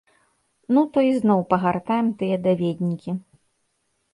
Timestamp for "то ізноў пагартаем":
0.95-2.07